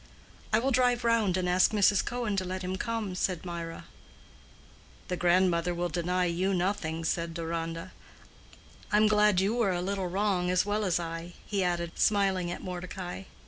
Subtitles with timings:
[0.51, 2.03] "I will drive round and ask Mrs.
[2.03, 3.85] Cohen to let him come," said Mirah.
[5.09, 7.91] "The grandmother will deny you nothing," said Deronda.
[8.91, 12.63] "I'm glad you were a little wrong as well as I," he added, smiling at
[12.63, 13.25] Mordecai.